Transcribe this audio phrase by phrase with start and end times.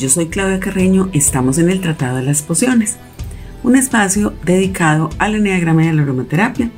[0.00, 2.96] Yo soy Claudia Carreño, estamos en el Tratado de las Pociones,
[3.62, 6.70] un espacio dedicado al eneagrama y a la aromaterapia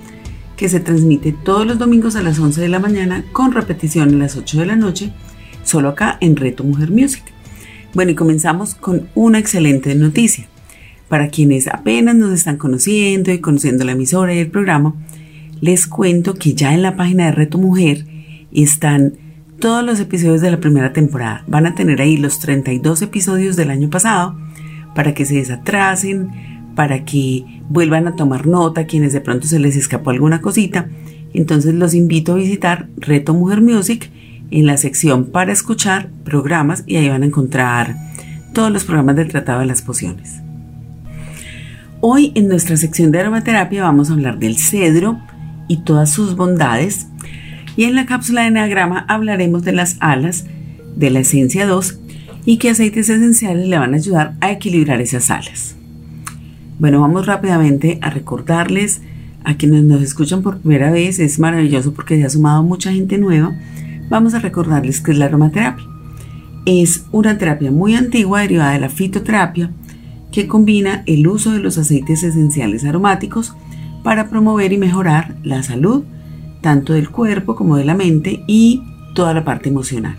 [0.56, 4.18] que se transmite todos los domingos a las 11 de la mañana con repetición a
[4.18, 5.12] las 8 de la noche,
[5.62, 7.22] solo acá en Reto Mujer Music.
[7.94, 10.48] Bueno, y comenzamos con una excelente noticia.
[11.08, 14.96] Para quienes apenas nos están conociendo y conociendo la emisora y el programa,
[15.60, 18.04] les cuento que ya en la página de Reto Mujer
[18.50, 19.12] están
[19.62, 21.44] todos los episodios de la primera temporada.
[21.46, 24.36] Van a tener ahí los 32 episodios del año pasado
[24.92, 29.76] para que se desatrasen, para que vuelvan a tomar nota quienes de pronto se les
[29.76, 30.88] escapó alguna cosita.
[31.32, 34.10] Entonces los invito a visitar Reto Mujer Music
[34.50, 37.94] en la sección para escuchar programas y ahí van a encontrar
[38.52, 40.40] todos los programas del Tratado de las Pociones.
[42.00, 45.20] Hoy en nuestra sección de aromaterapia vamos a hablar del cedro
[45.68, 47.06] y todas sus bondades
[47.76, 50.46] y en la cápsula de Enneagrama hablaremos de las alas
[50.96, 51.98] de la esencia 2
[52.44, 55.76] y qué aceites esenciales le van a ayudar a equilibrar esas alas.
[56.78, 59.02] Bueno, vamos rápidamente a recordarles
[59.44, 63.18] a quienes nos escuchan por primera vez, es maravilloso porque se ha sumado mucha gente
[63.18, 63.56] nueva.
[64.08, 65.84] Vamos a recordarles qué es la aromaterapia.
[66.64, 69.70] Es una terapia muy antigua derivada de la fitoterapia
[70.30, 73.54] que combina el uso de los aceites esenciales aromáticos
[74.02, 76.04] para promover y mejorar la salud,
[76.62, 78.82] tanto del cuerpo como de la mente y
[79.14, 80.16] toda la parte emocional.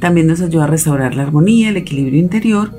[0.00, 2.72] También nos ayuda a restaurar la armonía, el equilibrio interior.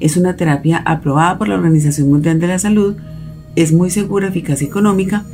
[0.00, 2.96] Es una terapia aprobada por la Organización Mundial de la Salud,
[3.56, 5.24] es muy segura, eficaz y económica,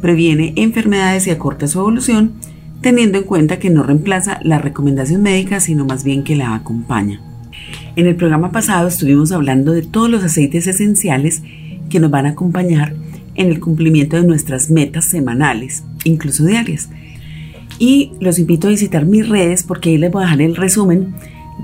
[0.00, 2.32] previene enfermedades y acorta su evolución,
[2.80, 7.20] teniendo en cuenta que no reemplaza la recomendación médica, sino más bien que la acompaña.
[7.96, 11.42] En el programa pasado estuvimos hablando de todos los aceites esenciales
[11.88, 12.94] que nos van a acompañar
[13.34, 16.88] en el cumplimiento de nuestras metas semanales, incluso diarias.
[17.78, 21.14] Y los invito a visitar mis redes porque ahí les voy a dejar el resumen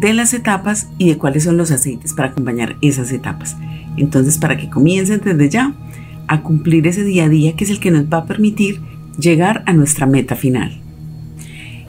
[0.00, 3.56] de las etapas y de cuáles son los aceites para acompañar esas etapas.
[3.96, 5.74] Entonces, para que comiencen desde ya
[6.26, 8.80] a cumplir ese día a día que es el que nos va a permitir
[9.18, 10.80] llegar a nuestra meta final.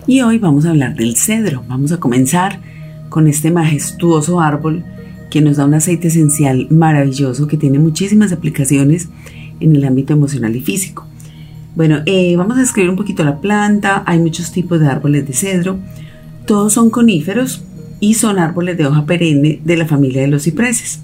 [0.08, 1.64] Y hoy vamos a hablar del cedro.
[1.68, 2.60] Vamos a comenzar
[3.10, 4.84] con este majestuoso árbol
[5.30, 9.10] que nos da un aceite esencial maravilloso que tiene muchísimas aplicaciones
[9.60, 11.06] en el ámbito emocional y físico.
[11.74, 14.04] Bueno, eh, vamos a describir un poquito la planta.
[14.06, 15.80] Hay muchos tipos de árboles de cedro.
[16.46, 17.64] Todos son coníferos
[18.02, 21.00] y son árboles de hoja perenne de la familia de los cipreses.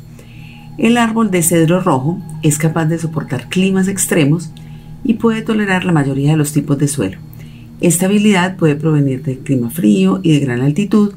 [0.77, 4.51] El árbol de cedro rojo es capaz de soportar climas extremos
[5.03, 7.17] y puede tolerar la mayoría de los tipos de suelo.
[7.79, 11.13] Esta habilidad puede provenir del clima frío y de gran altitud,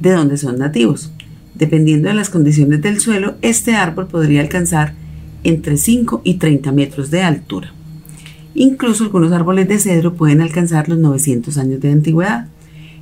[0.00, 1.12] de donde son nativos.
[1.54, 4.94] Dependiendo de las condiciones del suelo, este árbol podría alcanzar
[5.42, 7.72] entre 5 y 30 metros de altura.
[8.54, 12.46] Incluso algunos árboles de cedro pueden alcanzar los 900 años de antigüedad.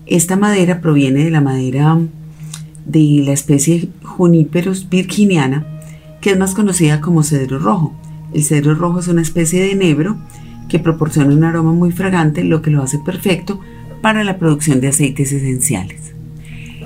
[0.06, 1.98] Esta madera proviene de la madera
[2.86, 5.66] de la especie Juniperus virginiana,
[6.20, 7.94] que es más conocida como cedro rojo.
[8.32, 10.16] El cedro rojo es una especie de enebro
[10.68, 13.60] que proporciona un aroma muy fragante, lo que lo hace perfecto
[14.00, 16.12] para la producción de aceites esenciales.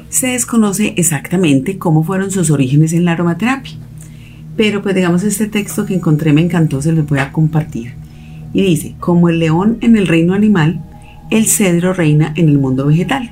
[0.08, 3.74] Se desconoce exactamente cómo fueron sus orígenes en la aromaterapia.
[4.56, 7.94] Pero pues digamos este texto que encontré me encantó, se los voy a compartir.
[8.56, 10.82] Y dice, como el león en el reino animal,
[11.30, 13.30] el cedro reina en el mundo vegetal.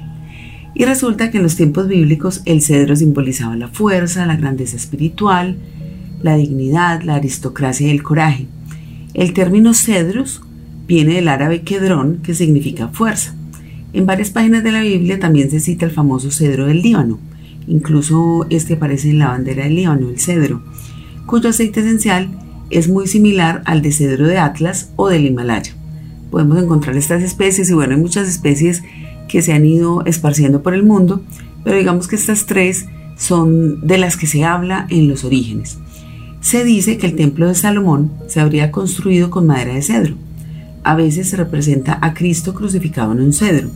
[0.75, 5.57] Y resulta que en los tiempos bíblicos el cedro simbolizaba la fuerza, la grandeza espiritual,
[6.21, 8.49] la dignidad, la aristocracia y el coraje.
[9.15, 10.43] El término cedros
[10.87, 13.35] viene del árabe kedrón, que significa fuerza.
[13.95, 17.19] En varias páginas de la Biblia también se cita el famoso cedro del Líbano.
[17.67, 20.63] Incluso este aparece en la bandera del Líbano, el cedro
[21.27, 22.29] cuyo aceite esencial
[22.75, 25.73] es muy similar al de cedro de Atlas o del Himalaya.
[26.31, 28.83] Podemos encontrar estas especies y bueno, hay muchas especies
[29.29, 31.23] que se han ido esparciendo por el mundo,
[31.63, 32.87] pero digamos que estas tres
[33.17, 35.79] son de las que se habla en los orígenes.
[36.41, 40.15] Se dice que el templo de Salomón se habría construido con madera de cedro.
[40.83, 43.71] A veces se representa a Cristo crucificado en un cedro.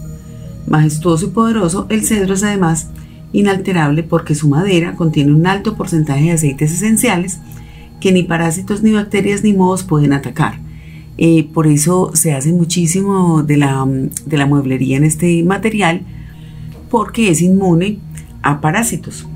[0.67, 2.89] Majestuoso y poderoso, el cedro es además
[3.33, 7.39] inalterable porque su madera contiene un alto porcentaje de aceites esenciales
[8.01, 10.61] que ni parásitos ni bacterias ni mohos pueden atacar.
[11.17, 13.85] Eh, por eso se hace muchísimo de la,
[14.27, 16.03] de la mueblería en este material
[16.91, 17.99] porque es inmune
[18.43, 19.27] a parásitos.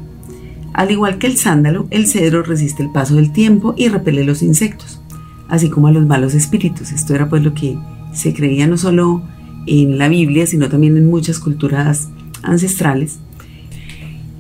[0.75, 4.43] Al igual que el sándalo, el cedro resiste el paso del tiempo y repele los
[4.43, 5.03] insectos,
[5.49, 6.93] así como a los malos espíritus.
[6.93, 7.77] Esto era pues lo que
[8.15, 9.23] se creía no solo
[9.67, 12.09] en la Biblia, sino también en muchas culturas
[12.43, 13.19] ancestrales.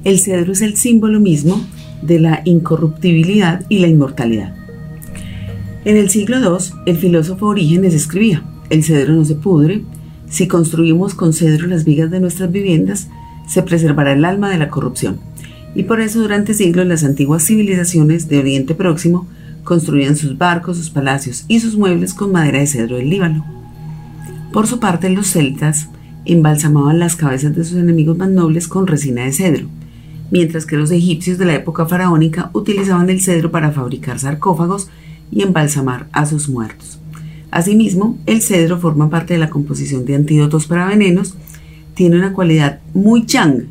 [0.05, 1.61] El cedro es el símbolo mismo
[2.02, 4.54] de la incorruptibilidad y la inmortalidad.
[5.84, 9.82] En el siglo II, el filósofo Orígenes escribía, el cedro no se pudre,
[10.28, 13.08] si construimos con cedro las vigas de nuestras viviendas,
[13.49, 15.19] se preservará el alma de la corrupción.
[15.75, 19.26] Y por eso durante siglos las antiguas civilizaciones de Oriente Próximo
[19.64, 23.44] construían sus barcos, sus palacios y sus muebles con madera de cedro del Líbano.
[24.52, 25.88] Por su parte, los celtas
[26.25, 29.66] embalsamaban las cabezas de sus enemigos más nobles con resina de cedro,
[30.32, 34.88] mientras que los egipcios de la época faraónica utilizaban el cedro para fabricar sarcófagos
[35.31, 36.99] y embalsamar a sus muertos.
[37.50, 41.37] Asimismo, el cedro forma parte de la composición de antídotos para venenos,
[41.93, 43.67] tiene una cualidad muy yang,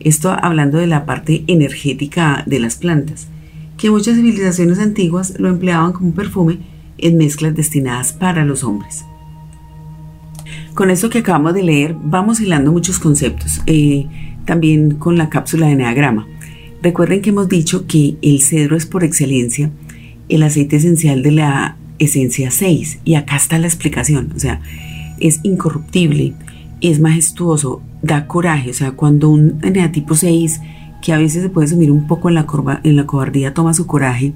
[0.00, 3.28] esto hablando de la parte energética de las plantas,
[3.76, 6.60] que muchas civilizaciones antiguas lo empleaban como perfume
[6.96, 9.04] en mezclas destinadas para los hombres.
[10.72, 14.06] Con esto que acabamos de leer, vamos hilando muchos conceptos, eh,
[14.46, 16.26] también con la cápsula de Enneagrama.
[16.82, 19.70] Recuerden que hemos dicho que el cedro es por excelencia
[20.28, 24.60] el aceite esencial de la esencia 6, y acá está la explicación, o sea,
[25.20, 26.34] es incorruptible,
[26.80, 30.60] es majestuoso, da coraje, o sea, cuando un eneatipo 6,
[31.00, 32.46] que a veces se puede sumir un poco en la,
[32.82, 34.32] en la cobardía, toma su coraje,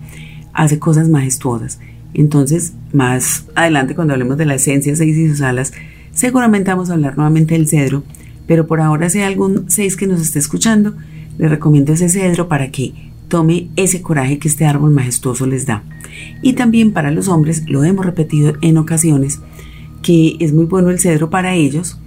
[0.52, 1.80] hace cosas majestuosas.
[2.14, 5.72] Entonces, más adelante, cuando hablemos de la esencia 6 y sus alas,
[6.12, 8.02] seguramente vamos a hablar nuevamente del cedro,
[8.50, 10.94] pero por ahora, si hay algún 6 que nos esté escuchando,
[11.38, 12.92] le recomiendo ese cedro para que
[13.28, 15.84] tome ese coraje que este árbol majestuoso les da.
[16.42, 19.40] Y también para los hombres, lo hemos repetido en ocasiones,
[20.02, 22.00] que es muy bueno el cedro para ellos.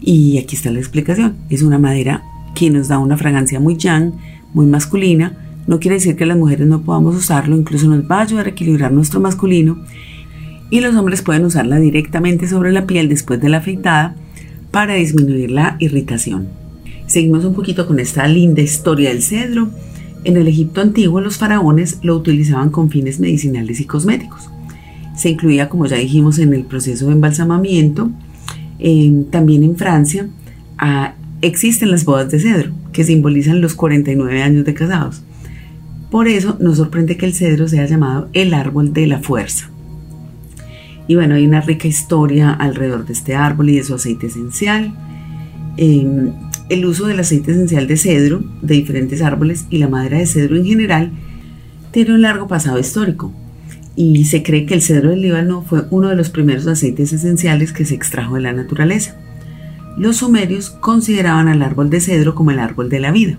[0.00, 1.34] Y aquí está la explicación.
[1.50, 2.22] Es una madera
[2.54, 4.12] que nos da una fragancia muy yang,
[4.54, 5.36] muy masculina.
[5.66, 8.50] No quiere decir que las mujeres no podamos usarlo, incluso nos va a ayudar a
[8.50, 9.82] equilibrar nuestro masculino.
[10.70, 14.14] Y los hombres pueden usarla directamente sobre la piel después de la afeitada
[14.70, 16.48] para disminuir la irritación.
[17.06, 19.70] Seguimos un poquito con esta linda historia del cedro.
[20.24, 24.50] En el Egipto antiguo los faraones lo utilizaban con fines medicinales y cosméticos.
[25.16, 28.10] Se incluía, como ya dijimos, en el proceso de embalsamamiento.
[29.30, 30.28] también en Francia
[30.76, 35.22] ah, existen las bodas de cedro, que simbolizan los 49 años de casados.
[36.10, 39.70] Por eso nos sorprende que el cedro sea llamado el árbol de la fuerza.
[41.08, 44.94] Y bueno, hay una rica historia alrededor de este árbol y de su aceite esencial.
[45.76, 46.32] Em,
[46.68, 50.56] el uso del aceite esencial de cedro de diferentes árboles y la madera de cedro
[50.56, 51.12] en general
[51.92, 53.32] tiene un largo pasado histórico
[53.96, 57.72] y se cree que el cedro del Líbano fue uno de los primeros aceites esenciales
[57.72, 59.16] que se extrajo de la naturaleza.
[59.96, 63.38] Los sumerios consideraban al árbol de cedro como el árbol de la vida.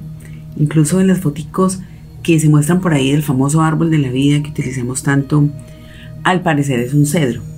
[0.58, 1.80] Incluso en las fotos
[2.24, 5.48] que se muestran por ahí del famoso árbol de la vida que utilizamos tanto,
[6.24, 7.49] al parecer es un cedro.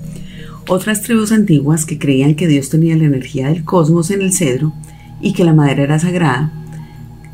[0.67, 4.73] Otras tribus antiguas que creían que Dios tenía la energía del cosmos en el cedro
[5.19, 6.51] y que la madera era sagrada,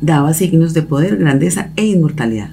[0.00, 2.50] daba signos de poder, grandeza e inmortalidad.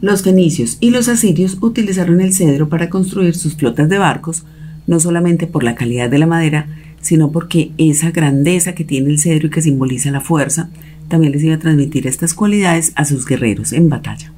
[0.00, 4.44] Los fenicios y los asirios utilizaron el cedro para construir sus flotas de barcos,
[4.86, 6.66] no solamente por la calidad de la madera,
[7.00, 10.68] sino porque esa grandeza que tiene el cedro y que simboliza la fuerza,
[11.08, 14.32] también les iba a transmitir estas cualidades a sus guerreros en batalla.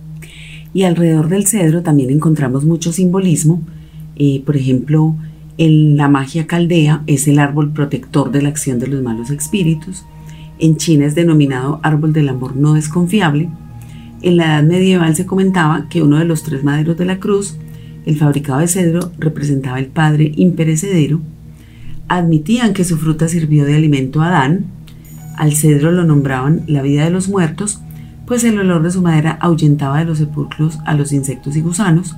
[0.72, 3.62] Y alrededor del cedro también encontramos mucho simbolismo,
[4.16, 5.14] eh, por ejemplo,
[5.58, 10.04] en la magia caldea es el árbol protector de la acción de los malos espíritus.
[10.58, 13.48] En China es denominado árbol del amor no desconfiable.
[14.22, 17.56] En la Edad Medieval se comentaba que uno de los tres maderos de la cruz,
[18.06, 21.20] el fabricado de cedro, representaba el Padre imperecedero.
[22.08, 24.66] Admitían que su fruta sirvió de alimento a Adán.
[25.36, 27.80] Al cedro lo nombraban la vida de los muertos,
[28.26, 32.16] pues el olor de su madera ahuyentaba de los sepulcros a los insectos y gusanos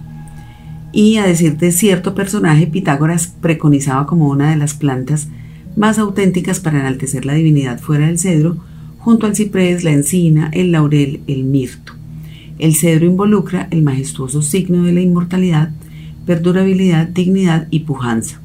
[0.98, 5.28] y a decir de cierto personaje, Pitágoras preconizaba como una de las plantas
[5.76, 8.56] más auténticas para enaltecer la divinidad fuera del cedro,
[8.98, 11.92] junto al ciprés, la encina, el laurel, el mirto.
[12.58, 15.70] El cedro involucra el majestuoso signo de la inmortalidad,
[16.26, 18.40] perdurabilidad, dignidad y pujanza.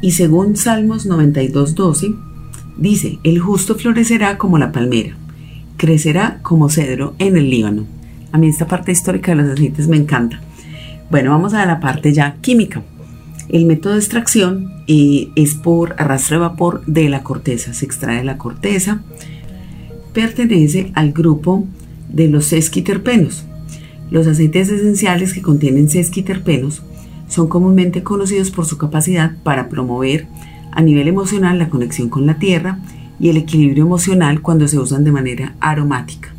[0.00, 2.16] Y según Salmos 92.12,
[2.78, 5.16] dice, el justo florecerá como la palmera,
[5.76, 7.84] crecerá como cedro en el Líbano.
[8.32, 10.40] A mí esta parte histórica de los aceites me encanta
[11.12, 12.82] bueno, vamos a la parte ya química.
[13.50, 17.74] El método de extracción eh, es por arrastre de vapor de la corteza.
[17.74, 19.02] Se extrae la corteza.
[20.14, 21.66] Pertenece al grupo
[22.08, 23.44] de los sesquiterpenos.
[24.10, 26.82] Los aceites esenciales que contienen sesquiterpenos
[27.28, 30.28] son comúnmente conocidos por su capacidad para promover
[30.70, 32.78] a nivel emocional la conexión con la tierra
[33.20, 36.34] y el equilibrio emocional cuando se usan de manera aromática.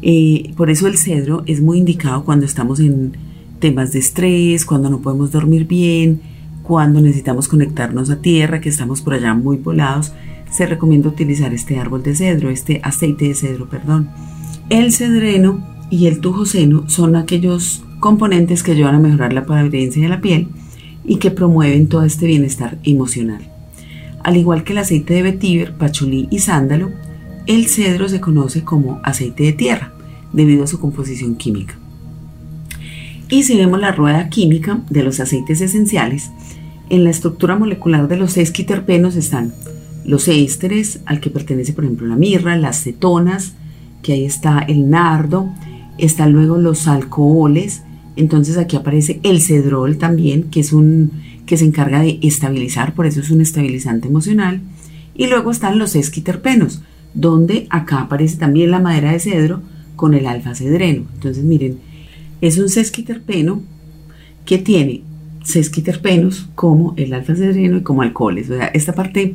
[0.00, 3.27] Eh, por eso el cedro es muy indicado cuando estamos en
[3.58, 6.20] temas de estrés, cuando no podemos dormir bien,
[6.62, 10.12] cuando necesitamos conectarnos a tierra, que estamos por allá muy volados,
[10.50, 14.10] se recomienda utilizar este árbol de cedro, este aceite de cedro, perdón.
[14.68, 20.08] El cedreno y el tujoceno son aquellos componentes que ayudan a mejorar la apariencia de
[20.08, 20.48] la piel
[21.04, 23.50] y que promueven todo este bienestar emocional.
[24.22, 26.90] Al igual que el aceite de vetiver, pachulí y sándalo,
[27.46, 29.92] el cedro se conoce como aceite de tierra
[30.32, 31.78] debido a su composición química.
[33.28, 36.30] Y si vemos la rueda química de los aceites esenciales,
[36.88, 39.52] en la estructura molecular de los esquiterpenos están
[40.04, 43.52] los ésteres, al que pertenece por ejemplo la mirra, las cetonas,
[44.02, 45.52] que ahí está el nardo,
[45.98, 47.82] están luego los alcoholes,
[48.16, 51.12] entonces aquí aparece el cedrol también, que es un
[51.44, 54.60] que se encarga de estabilizar, por eso es un estabilizante emocional,
[55.14, 56.82] y luego están los esquiterpenos,
[57.14, 59.62] donde acá aparece también la madera de cedro
[59.96, 61.04] con el alfa-cedreno.
[61.14, 61.78] Entonces miren,
[62.40, 63.62] es un sesquiterpeno
[64.44, 65.02] que tiene
[65.44, 68.50] sesquiterpenos como el alfa-cedreno y como alcoholes.
[68.50, 69.34] O sea, esta parte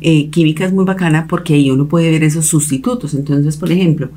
[0.00, 3.14] eh, química es muy bacana porque ahí uno puede ver esos sustitutos.
[3.14, 4.10] Entonces, por ejemplo,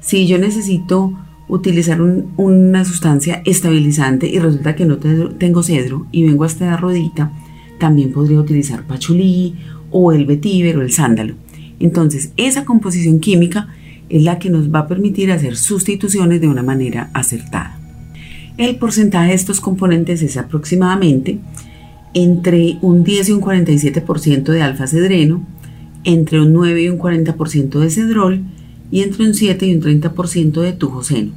[0.00, 6.44] si yo necesito utilizar una sustancia estabilizante y resulta que no tengo cedro y vengo
[6.44, 7.32] hasta la rodita,
[7.78, 9.54] también podría utilizar pachulí
[9.90, 11.34] o el vetiver o el sándalo.
[11.80, 13.68] Entonces, esa composición química
[14.12, 17.78] es la que nos va a permitir hacer sustituciones de una manera acertada.
[18.58, 21.38] El porcentaje de estos componentes es aproximadamente
[22.12, 25.46] entre un 10 y un 47% de alfa-cedreno,
[26.04, 28.42] entre un 9 y un 40% de cedrol
[28.90, 31.32] y entre un 7 y un 30% de tujoceno,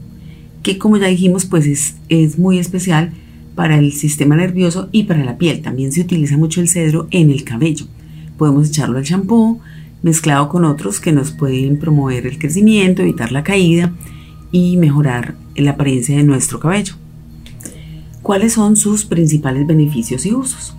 [0.61, 3.13] que como ya dijimos pues es, es muy especial
[3.55, 5.61] para el sistema nervioso y para la piel.
[5.61, 7.85] También se utiliza mucho el cedro en el cabello.
[8.37, 9.61] Podemos echarlo al champú
[10.05, 13.91] mezclado con otros que nos pueden promover el crecimiento, evitar la caída
[14.51, 16.93] y mejorar la apariencia de nuestro cabello.
[18.21, 20.75] ¿Cuáles son sus principales beneficios y usos?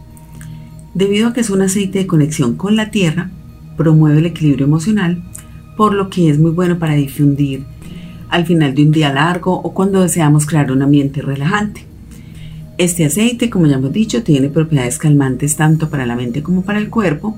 [0.94, 3.32] Debido a que es un aceite de conexión con la tierra,
[3.76, 5.24] promueve el equilibrio emocional,
[5.76, 7.64] por lo que es muy bueno para difundir
[8.28, 11.84] al final de un día largo o cuando deseamos crear un ambiente relajante.
[12.78, 16.78] Este aceite, como ya hemos dicho, tiene propiedades calmantes tanto para la mente como para
[16.78, 17.36] el cuerpo.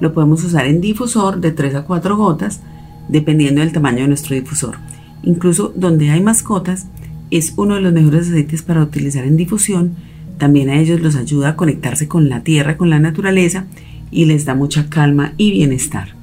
[0.00, 2.60] Lo podemos usar en difusor de 3 a 4 gotas,
[3.08, 4.76] dependiendo del tamaño de nuestro difusor.
[5.22, 6.86] Incluso donde hay mascotas,
[7.30, 9.96] es uno de los mejores aceites para utilizar en difusión.
[10.38, 13.66] También a ellos los ayuda a conectarse con la tierra, con la naturaleza
[14.10, 16.14] y les da mucha calma y bienestar.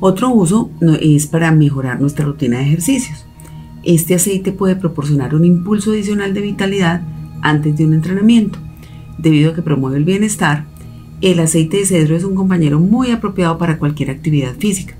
[0.00, 3.26] Otro uso es para mejorar nuestra rutina de ejercicios.
[3.84, 7.02] Este aceite puede proporcionar un impulso adicional de vitalidad
[7.42, 8.58] antes de un entrenamiento.
[9.18, 10.66] Debido a que promueve el bienestar,
[11.20, 14.94] el aceite de cedro es un compañero muy apropiado para cualquier actividad física.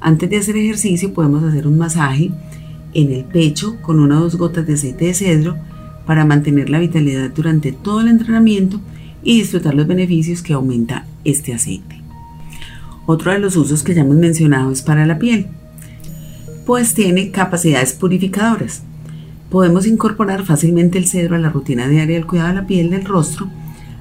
[0.00, 2.30] Antes de hacer ejercicio podemos hacer un masaje
[2.94, 5.56] en el pecho con una o dos gotas de aceite de cedro
[6.06, 8.80] para mantener la vitalidad durante todo el entrenamiento
[9.22, 12.00] y disfrutar los beneficios que aumenta este aceite.
[13.04, 15.48] Otro de los usos que ya hemos mencionado es para la piel,
[16.64, 18.82] pues tiene capacidades purificadoras.
[19.50, 23.04] Podemos incorporar fácilmente el cedro a la rutina diaria del cuidado de la piel del
[23.04, 23.48] rostro,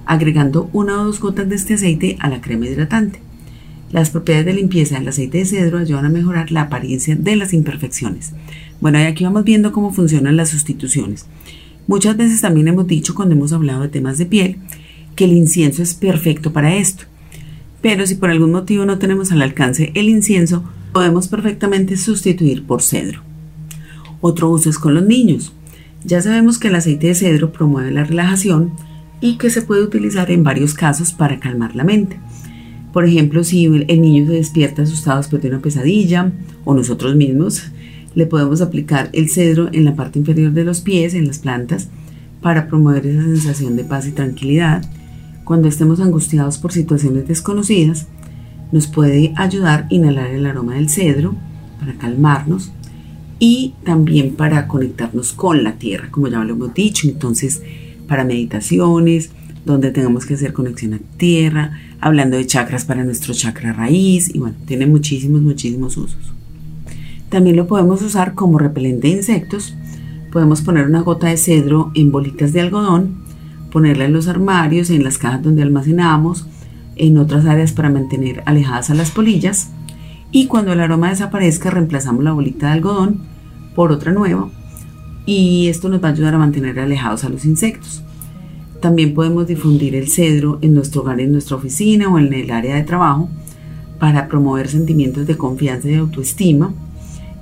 [0.08, 3.20] agregando una o dos gotas de este aceite a la crema hidratante.
[3.92, 7.54] Las propiedades de limpieza del aceite de cedro ayudan a mejorar la apariencia de las
[7.54, 8.34] imperfecciones.
[8.82, 11.26] Bueno, y aquí vamos viendo cómo funcionan las sustituciones.
[11.88, 14.58] Muchas veces también hemos dicho cuando hemos hablado de temas de piel
[15.16, 17.06] que el incienso es perfecto para esto.
[17.82, 22.82] Pero si por algún motivo no tenemos al alcance el incienso, podemos perfectamente sustituir por
[22.82, 23.22] cedro.
[24.20, 25.54] Otro uso es con los niños.
[26.04, 28.74] Ya sabemos que el aceite de cedro promueve la relajación
[29.22, 32.20] y que se puede utilizar en varios casos para calmar la mente.
[32.94, 36.32] Por ejemplo, si el niño se despierta asustado después de una pesadilla
[36.66, 37.72] o nosotros mismos,
[38.16, 41.90] le podemos aplicar el cedro en la parte inferior de los pies, en las plantas,
[42.42, 44.84] para promover esa sensación de paz y tranquilidad.
[45.44, 48.08] Cuando estemos angustiados por situaciones desconocidas,
[48.72, 51.36] nos puede ayudar a inhalar el aroma del cedro
[51.80, 52.72] para calmarnos
[53.40, 57.08] y también para conectarnos con la tierra, como ya lo hemos dicho.
[57.08, 57.62] Entonces,
[58.08, 59.32] para meditaciones,
[59.66, 64.40] donde tengamos que hacer conexión a tierra, hablando de chakras para nuestro chakra raíz y
[64.40, 66.34] bueno, tiene muchísimos, muchísimos usos.
[67.30, 69.76] También lo podemos usar como repelente de insectos.
[70.32, 73.24] Podemos poner una gota de cedro en bolitas de algodón,
[73.72, 76.48] ponerla en los armarios, en las cajas donde almacenamos,
[76.96, 79.72] en otras áreas para mantener alejadas a las polillas.
[80.32, 83.22] Y cuando el aroma desaparezca, reemplazamos la bolita de algodón
[83.76, 84.50] por otra nueva.
[85.28, 88.02] Y esto nos va a ayudar a mantener alejados a los insectos.
[88.82, 92.76] También podemos difundir el cedro en nuestro hogar, en nuestra oficina o en el área
[92.76, 93.30] de trabajo
[94.00, 96.74] para promover sentimientos de confianza y autoestima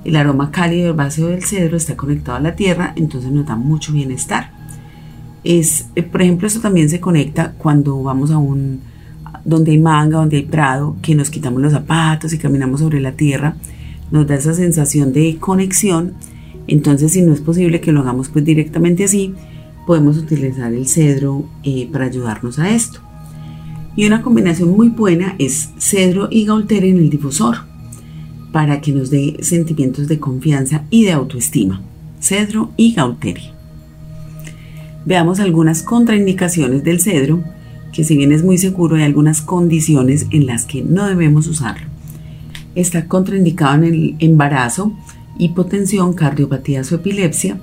[0.04, 3.92] El aroma cálido herbáceo del cedro está conectado a la tierra, entonces nos da mucho
[3.92, 4.50] bienestar.
[5.44, 8.80] Es, eh, por ejemplo, esto también se conecta cuando vamos a un
[9.46, 13.12] donde hay manga, donde hay prado, que nos quitamos los zapatos y caminamos sobre la
[13.12, 13.56] tierra,
[14.10, 16.14] nos da esa sensación de conexión.
[16.68, 19.34] Entonces, si no es posible que lo hagamos pues directamente así,
[19.86, 23.00] podemos utilizar el cedro eh, para ayudarnos a esto.
[23.94, 27.56] Y una combinación muy buena es cedro y gaulteria en el difusor,
[28.52, 31.82] para que nos dé sentimientos de confianza y de autoestima.
[32.20, 33.54] Cedro y gaulteria.
[35.06, 37.42] Veamos algunas contraindicaciones del cedro,
[37.92, 41.86] que si bien es muy seguro hay algunas condiciones en las que no debemos usarlo.
[42.74, 44.92] Está contraindicado en el embarazo,
[45.38, 47.60] hipotensión, cardiopatías o epilepsia.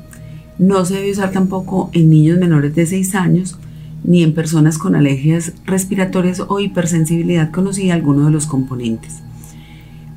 [0.60, 3.58] No se debe usar tampoco en niños menores de 6 años
[4.04, 9.20] ni en personas con alergias respiratorias o hipersensibilidad conocida alguno de los componentes.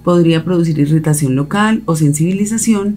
[0.03, 2.97] Podría producir irritación local o sensibilización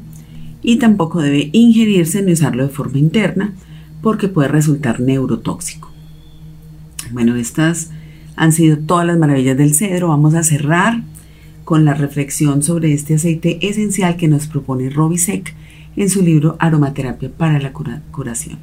[0.62, 3.54] y tampoco debe ingerirse ni usarlo de forma interna
[4.02, 5.92] porque puede resultar neurotóxico.
[7.12, 7.92] Bueno, estas
[8.36, 10.10] han sido todas las maravillas del cedro.
[10.10, 11.04] Vamos a cerrar
[11.70, 15.54] con la reflexión sobre este aceite esencial que nos propone Robisek
[15.98, 18.58] en su libro Aromaterapia para la curación.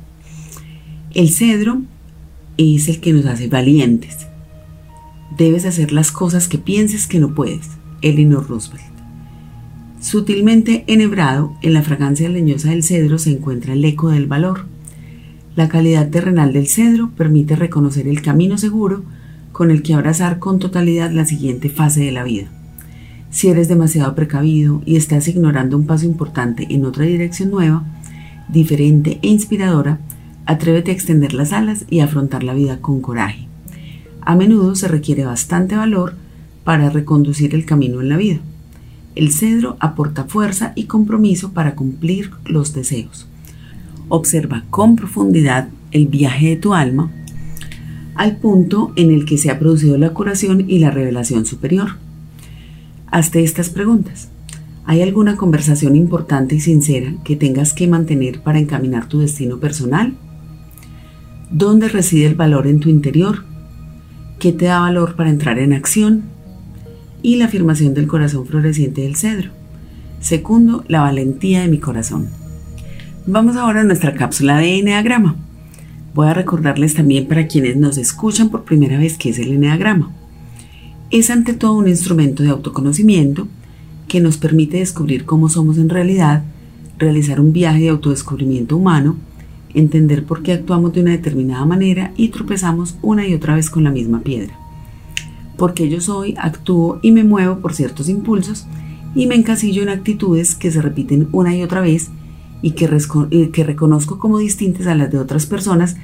[1.15, 1.83] El cedro
[2.57, 4.27] es el que nos hace valientes.
[5.39, 7.69] Debes hacer las cosas que pienses que no puedes.
[8.03, 8.83] Elinor Roosevelt.
[10.01, 14.67] Sutilmente enhebrado, en la fragancia leñosa del cedro se encuentra el eco del valor.
[15.55, 19.05] La calidad terrenal del cedro permite reconocer el camino seguro
[19.53, 22.51] con el que abrazar con totalidad la siguiente fase de la vida.
[23.31, 27.85] Si eres demasiado precavido y estás ignorando un paso importante en otra dirección nueva,
[28.49, 29.99] diferente e inspiradora,
[30.47, 33.49] Atrévete a extender las alas y afrontar la vida con coraje.
[34.21, 36.15] A menudo se requiere bastante valor
[36.63, 38.39] para reconducir el camino en la vida.
[39.17, 43.27] El cedro aporta fuerza y compromiso para cumplir los deseos.
[44.09, 47.11] Observa con profundidad el viaje de tu alma
[48.15, 51.97] al punto en el que se ha producido la curación y la revelación superior.
[53.17, 54.29] Hazte estas preguntas.
[54.85, 60.13] ¿Hay alguna conversación importante y sincera que tengas que mantener para encaminar tu destino personal?
[61.51, 63.45] ¿Dónde reside el valor en tu interior?
[64.39, 66.25] ¿Qué te da valor para entrar en acción?
[67.23, 69.51] Y la afirmación del corazón floreciente del cedro.
[70.21, 72.29] Segundo, la valentía de mi corazón.
[73.27, 75.37] Vamos ahora a nuestra cápsula de Enneagrama.
[76.13, 80.13] Voy a recordarles también para quienes nos escuchan por primera vez qué es el Enneagrama.
[81.11, 83.47] Es ante todo un instrumento de autoconocimiento
[84.09, 86.45] que nos permite descubrir cómo somos en realidad,
[86.99, 89.17] realizar un viaje de autodescubrimiento humano
[89.77, 93.85] entender por qué actuamos de una determinada manera y tropezamos una y otra vez con
[93.85, 94.59] la misma piedra.
[95.59, 98.67] Porque yo soy, actúo y me muevo por ciertos impulsos
[99.15, 102.11] y me encasillo en actitudes que se repiten una y otra vez
[102.63, 102.89] y que,
[103.53, 105.97] que reconozco como distintas a las de otras personas,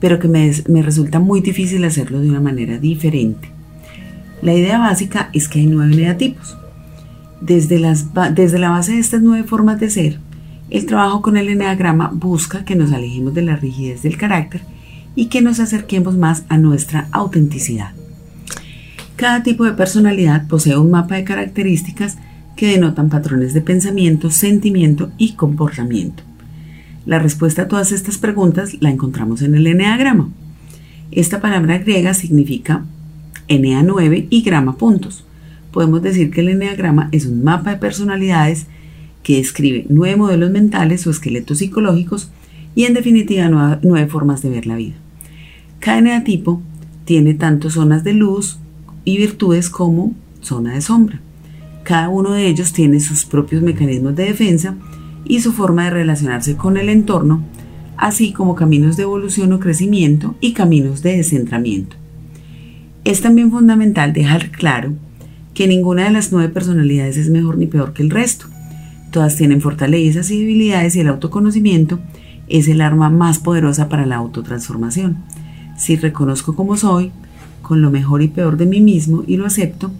[0.00, 3.57] pero que me resulta muy difícil hacerlo de una manera diferente.
[4.42, 6.56] La idea básica es que hay nueve negatipos.
[7.40, 10.20] Desde, las, desde la base de estas nueve formas de ser,
[10.70, 14.60] el trabajo con el eneagrama busca que nos alejemos de la rigidez del carácter
[15.14, 17.92] y que nos acerquemos más a nuestra autenticidad.
[19.16, 22.18] Cada tipo de personalidad posee un mapa de características
[22.54, 26.22] que denotan patrones de pensamiento, sentimiento y comportamiento.
[27.06, 30.28] La respuesta a todas estas preguntas la encontramos en el eneagrama.
[31.10, 32.84] Esta palabra griega significa
[33.48, 35.24] Enea 9 y grama puntos.
[35.72, 38.66] Podemos decir que el eneagrama es un mapa de personalidades
[39.22, 42.30] que describe nueve modelos mentales o esqueletos psicológicos
[42.74, 43.48] y en definitiva
[43.82, 44.94] nueve, formas de ver la vida.
[45.80, 46.62] Cada eneatipo
[47.04, 48.58] tiene tanto zonas de luz
[49.04, 51.20] y virtudes como zona de sombra.
[51.82, 54.76] Cada uno de ellos tiene sus propios mecanismos de defensa
[55.24, 57.44] y su forma de relacionarse con el entorno,
[57.96, 61.97] así como caminos de evolución o crecimiento y caminos de descentramiento.
[63.08, 64.92] Es también fundamental dejar claro
[65.54, 68.44] que ninguna de las nueve personalidades es mejor ni peor que el resto.
[69.10, 72.00] Todas tienen fortalezas y debilidades y el autoconocimiento
[72.48, 75.24] es el arma más poderosa para la autotransformación.
[75.78, 77.10] Si reconozco como soy,
[77.62, 79.90] con lo mejor y peor de mí mismo y lo acepto,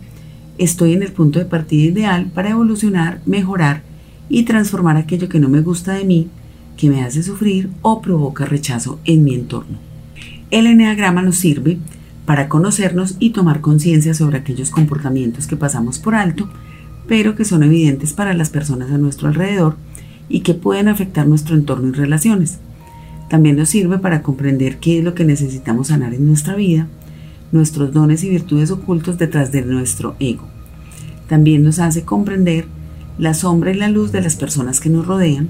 [0.59, 3.85] estoy en el punto de partida ideal para evolucionar, mejorar
[4.29, 6.29] y transformar aquello que no me gusta de mí,
[6.77, 9.79] que me hace sufrir o provoca rechazo en mi entorno.
[10.51, 11.79] El eneagrama nos sirve
[12.29, 16.47] para conocernos y tomar conciencia sobre aquellos comportamientos que pasamos por alto
[17.07, 19.77] pero que son evidentes para las personas a nuestro alrededor
[20.29, 22.59] y que pueden afectar nuestro entorno y relaciones.
[23.31, 26.87] También nos sirve para comprender qué es lo que necesitamos sanar en nuestra vida,
[27.51, 30.47] nuestros dones y virtudes ocultos detrás de nuestro ego.
[31.29, 32.67] También nos hace comprender
[33.17, 35.49] la sombra y la luz de las personas que nos rodean,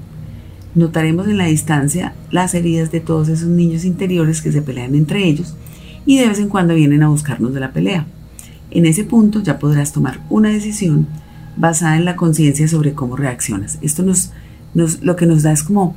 [0.75, 5.27] notaremos en la distancia las heridas de todos esos niños interiores que se pelean entre
[5.27, 5.55] ellos
[6.05, 8.05] y de vez en cuando vienen a buscarnos de la pelea.
[8.71, 11.07] En ese punto ya podrás tomar una decisión
[11.57, 13.79] basada en la conciencia sobre cómo reaccionas.
[13.81, 14.31] Esto nos,
[14.73, 15.95] nos, lo que nos da es como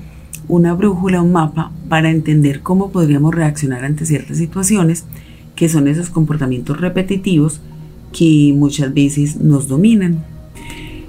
[0.48, 5.04] una brújula, un mapa para entender cómo podríamos reaccionar ante ciertas situaciones
[5.54, 7.60] que son esos comportamientos repetitivos
[8.12, 10.24] que muchas veces nos dominan.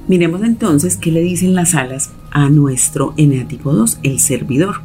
[0.08, 4.82] Miremos entonces qué le dicen las alas a nuestro eneatipo 2, el servidor.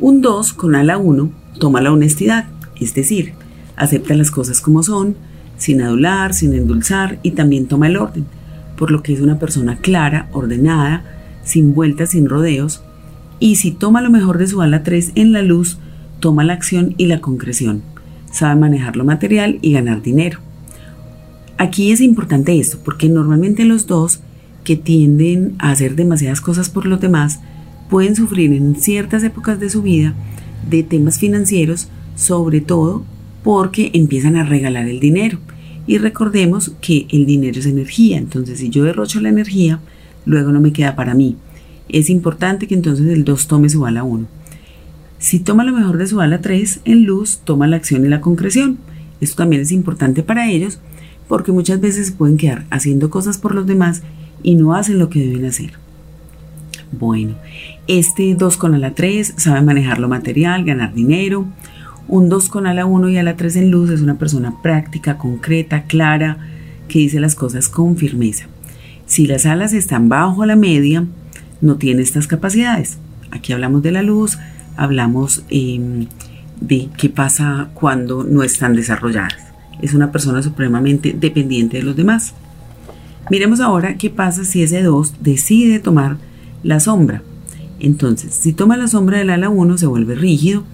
[0.00, 2.46] Un 2 con ala 1 toma la honestidad,
[2.80, 3.34] es decir,
[3.76, 5.16] acepta las cosas como son,
[5.56, 8.26] sin adular, sin endulzar y también toma el orden,
[8.76, 11.04] por lo que es una persona clara, ordenada,
[11.44, 12.82] sin vueltas, sin rodeos,
[13.40, 15.78] y si toma lo mejor de su ala 3 en la luz,
[16.20, 17.82] toma la acción y la concreción,
[18.30, 20.40] sabe manejar lo material y ganar dinero.
[21.56, 24.20] Aquí es importante esto, porque normalmente los dos
[24.64, 27.40] que tienden a hacer demasiadas cosas por los demás
[27.88, 30.14] pueden sufrir en ciertas épocas de su vida
[30.68, 33.04] de temas financieros, sobre todo
[33.42, 35.38] porque empiezan a regalar el dinero.
[35.86, 39.80] Y recordemos que el dinero es energía, entonces si yo derrocho la energía,
[40.26, 41.36] luego no me queda para mí.
[41.88, 44.26] Es importante que entonces el 2 tome su ala 1.
[45.18, 48.20] Si toma lo mejor de su ala 3 en luz, toma la acción y la
[48.20, 48.78] concreción.
[49.20, 50.78] Esto también es importante para ellos
[51.26, 54.02] porque muchas veces pueden quedar haciendo cosas por los demás
[54.42, 55.72] y no hacen lo que deben hacer.
[56.92, 57.34] Bueno,
[57.86, 61.46] este 2 con ala 3 sabe manejar lo material, ganar dinero.
[62.08, 65.82] Un 2 con ala 1 y ala 3 en luz es una persona práctica, concreta,
[65.82, 66.38] clara,
[66.88, 68.46] que dice las cosas con firmeza.
[69.04, 71.04] Si las alas están bajo la media,
[71.60, 72.96] no tiene estas capacidades.
[73.30, 74.38] Aquí hablamos de la luz,
[74.78, 76.06] hablamos em,
[76.62, 79.36] de qué pasa cuando no están desarrolladas.
[79.82, 82.32] Es una persona supremamente dependiente de los demás.
[83.30, 86.16] Miremos ahora qué pasa si ese 2 decide tomar
[86.62, 87.22] la sombra.
[87.80, 90.64] Entonces, si toma la sombra del ala 1 se vuelve rígido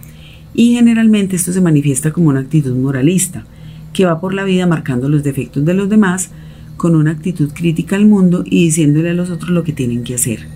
[0.55, 3.45] y generalmente esto se manifiesta como una actitud moralista,
[3.93, 6.31] que va por la vida marcando los defectos de los demás
[6.77, 10.15] con una actitud crítica al mundo y diciéndole a los otros lo que tienen que
[10.15, 10.47] hacer.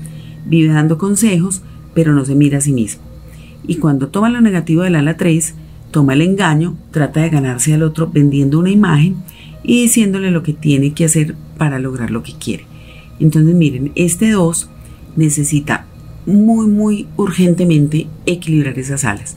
[0.46, 1.62] Vive dando consejos,
[1.94, 3.02] pero no se mira a sí mismo.
[3.66, 5.54] Y cuando toma lo negativo del ala 3,
[5.90, 9.16] toma el engaño, trata de ganarse al otro vendiendo una imagen
[9.62, 12.64] y diciéndole lo que tiene que hacer para lograr lo que quiere.
[13.20, 14.70] Entonces miren, este 2
[15.16, 15.86] necesita
[16.26, 19.36] muy, muy urgentemente equilibrar esas alas,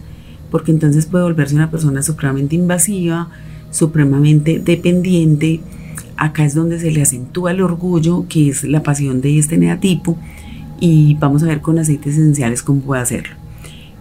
[0.51, 3.29] porque entonces puede volverse una persona supremamente invasiva,
[3.71, 5.61] supremamente dependiente.
[6.17, 10.19] Acá es donde se le acentúa el orgullo, que es la pasión de este neatipo,
[10.79, 13.35] y vamos a ver con aceites esenciales cómo puede hacerlo.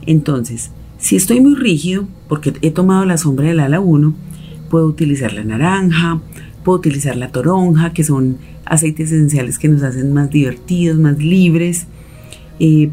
[0.05, 4.13] Entonces, si estoy muy rígido, porque he tomado la sombra del ala 1,
[4.69, 6.21] puedo utilizar la naranja,
[6.65, 11.87] puedo utilizar la toronja, que son aceites esenciales que nos hacen más divertidos, más libres.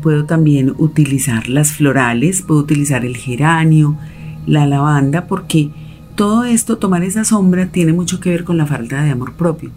[0.01, 3.97] Puedo también utilizar las florales, puedo utilizar el geranio,
[4.45, 5.71] la lavanda, porque
[6.15, 9.71] todo esto, tomar esa sombra, tiene mucho que ver con la falta de amor propio.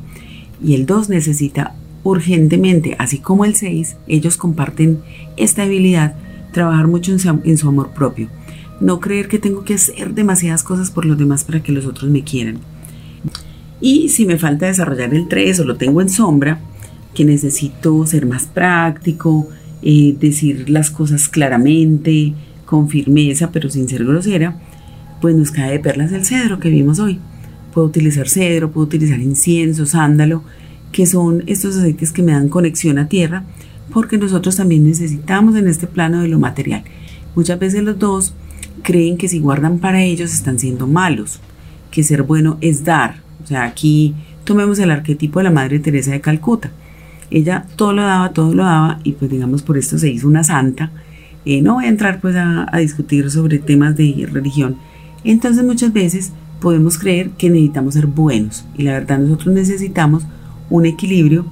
[0.62, 1.74] Y el 2 necesita
[2.04, 5.00] urgentemente, así como el 6, ellos comparten
[5.36, 6.14] esta habilidad,
[6.52, 8.28] trabajar mucho en su amor propio.
[8.80, 12.10] No creer que tengo que hacer demasiadas cosas por los demás para que los otros
[12.10, 12.58] me quieran.
[13.80, 16.60] Y si me falta desarrollar el 3 o lo tengo en sombra,
[17.12, 19.48] que necesito ser más práctico,
[19.82, 24.56] eh, decir las cosas claramente, con firmeza, pero sin ser grosera,
[25.20, 27.18] pues nos cae de perlas el cedro que vimos hoy.
[27.74, 30.44] Puedo utilizar cedro, puedo utilizar incienso, sándalo,
[30.92, 33.44] que son estos aceites que me dan conexión a tierra,
[33.92, 36.84] porque nosotros también necesitamos en este plano de lo material.
[37.34, 38.34] Muchas veces los dos
[38.82, 41.40] creen que si guardan para ellos están siendo malos,
[41.90, 44.14] que ser bueno es dar, o sea, aquí
[44.44, 46.70] tomemos el arquetipo de la Madre Teresa de Calcuta.
[47.30, 50.44] Ella todo lo daba, todo lo daba y pues digamos por esto se hizo una
[50.44, 50.90] santa.
[51.44, 54.76] Eh, no voy a entrar pues a, discutir sobre temas de religión.
[55.24, 60.24] Entonces muchas veces podemos creer que necesitamos ser buenos y la verdad nosotros necesitamos
[60.68, 61.46] un equilibrio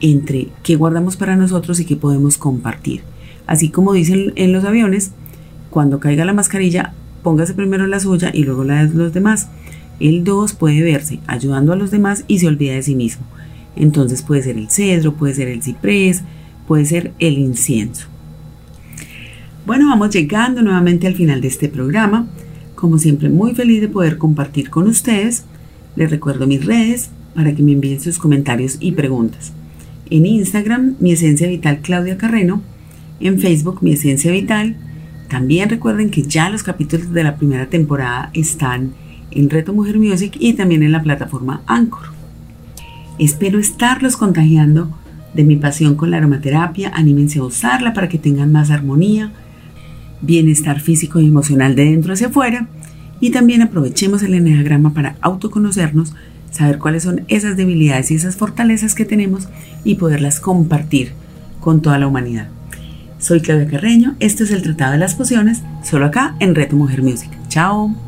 [0.00, 3.02] entre qué guardamos para nosotros y qué podemos compartir.
[3.46, 5.12] Así como dicen en los aviones,
[5.70, 9.48] cuando caiga la mascarilla, póngase primero la suya y luego la de los demás.
[10.00, 13.26] El 2 puede verse ayudando a los demás y se olvida de sí mismo.
[13.78, 16.22] Entonces puede ser el cedro, puede ser el ciprés,
[16.66, 18.08] puede ser el incienso.
[19.64, 22.26] Bueno, vamos llegando nuevamente al final de este programa.
[22.74, 25.44] Como siempre, muy feliz de poder compartir con ustedes.
[25.94, 29.52] Les recuerdo mis redes para que me envíen sus comentarios y preguntas.
[30.10, 32.62] En Instagram, mi esencia vital Claudia Carreno.
[33.20, 34.76] En Facebook, mi esencia vital.
[35.28, 38.92] También recuerden que ya los capítulos de la primera temporada están
[39.30, 42.17] en Reto Mujer Music y también en la plataforma Anchor.
[43.18, 44.96] Espero estarlos contagiando
[45.34, 49.32] de mi pasión con la aromaterapia, anímense a usarla para que tengan más armonía,
[50.20, 52.68] bienestar físico y emocional de dentro hacia afuera
[53.20, 56.14] y también aprovechemos el enneagrama para autoconocernos,
[56.50, 59.48] saber cuáles son esas debilidades y esas fortalezas que tenemos
[59.84, 61.12] y poderlas compartir
[61.60, 62.48] con toda la humanidad.
[63.18, 67.02] Soy Claudia Carreño, este es el Tratado de las Pociones, solo acá en Reto Mujer
[67.02, 67.30] Music.
[67.48, 68.07] Chao.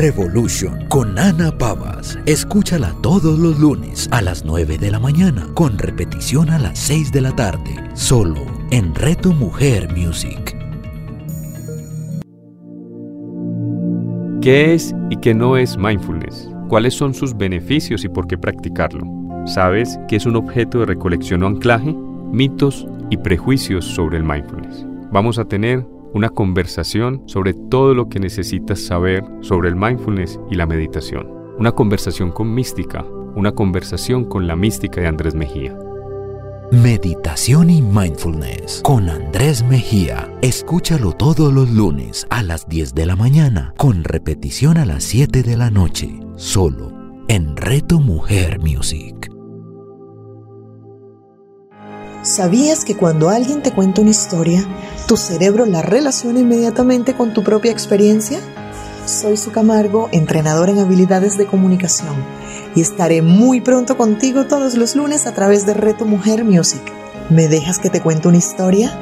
[0.00, 2.18] Revolution con Ana Pavas.
[2.24, 7.12] Escúchala todos los lunes a las 9 de la mañana, con repetición a las 6
[7.12, 10.56] de la tarde, solo en Reto Mujer Music.
[14.40, 16.48] ¿Qué es y qué no es mindfulness?
[16.70, 19.04] ¿Cuáles son sus beneficios y por qué practicarlo?
[19.44, 21.94] ¿Sabes qué es un objeto de recolección o anclaje?
[22.32, 24.86] Mitos y prejuicios sobre el mindfulness.
[25.12, 30.56] Vamos a tener una conversación sobre todo lo que necesitas saber sobre el mindfulness y
[30.56, 31.28] la meditación.
[31.58, 35.76] Una conversación con mística, una conversación con la mística de Andrés Mejía.
[36.72, 40.32] Meditación y Mindfulness con Andrés Mejía.
[40.40, 45.42] Escúchalo todos los lunes a las 10 de la mañana, con repetición a las 7
[45.42, 46.92] de la noche, solo
[47.28, 49.29] en Reto Mujer Music.
[52.22, 54.62] ¿Sabías que cuando alguien te cuenta una historia,
[55.08, 58.40] tu cerebro la relaciona inmediatamente con tu propia experiencia?
[59.06, 62.14] Soy Su Camargo, entrenador en habilidades de comunicación
[62.74, 66.82] y estaré muy pronto contigo todos los lunes a través de Reto Mujer Music.
[67.30, 68.98] ¿Me dejas que te cuente una historia?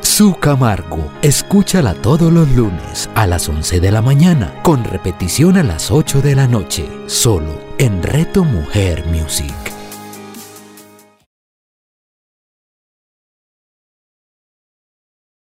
[0.00, 5.62] Su Camargo, escúchala todos los lunes a las 11 de la mañana, con repetición a
[5.62, 9.75] las 8 de la noche, solo en Reto Mujer Music.